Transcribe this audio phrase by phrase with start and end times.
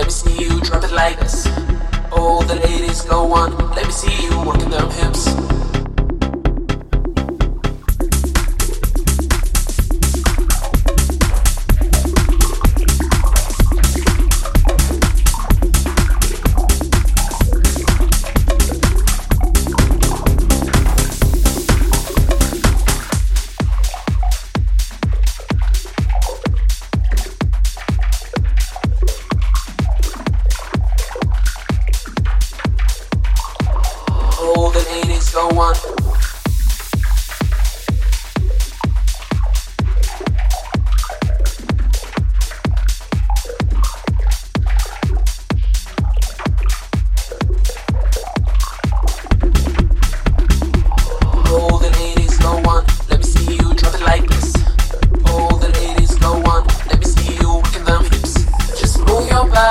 [0.00, 1.46] let me see you drop it like this.
[2.10, 4.09] All the ladies go on, let me see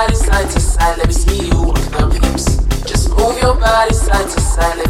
[0.00, 0.98] body side to side.
[0.98, 2.56] Let me see you working them hips.
[2.84, 4.89] Just move your body side to side.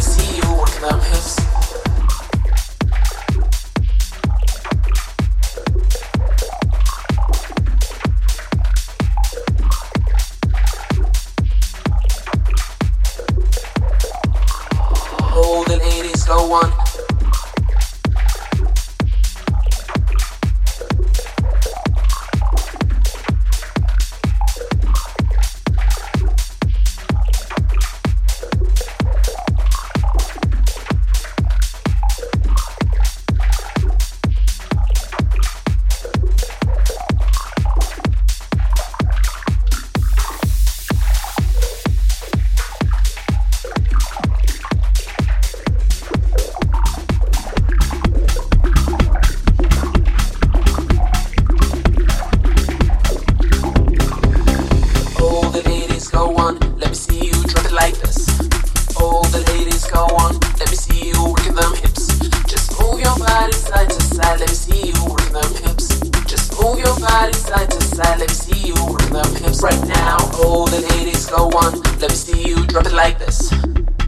[70.81, 73.53] The ladies go on, let me see you drop it like this.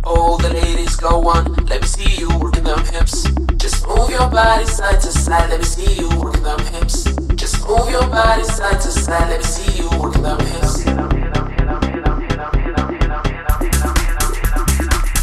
[0.05, 3.25] All the ladies go on, let me see you working them hips.
[3.57, 7.05] Just move your body side to side, let me see you working them hips.
[7.37, 10.87] Just move your body side to side, let me see you working them hips.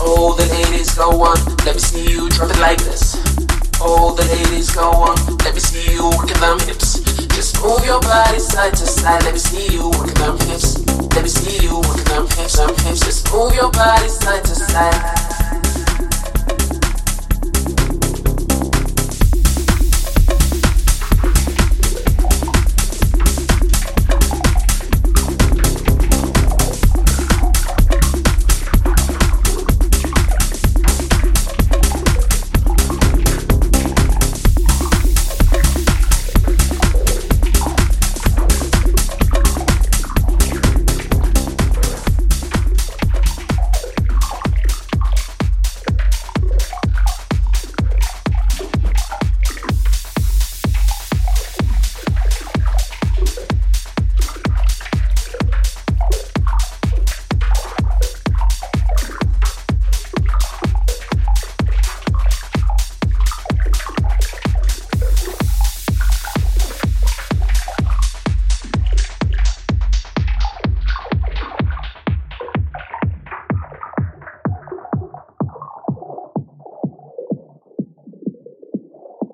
[0.02, 3.16] All the ladies go on, let me see you drop it like this.
[3.82, 7.00] All the ladies go on, let me see you working them hips.
[7.34, 11.09] Just move your body side to side, let me see you working them hips.
[11.16, 13.00] Let me see you with them hips, them hips.
[13.02, 15.39] Just move your body side to side.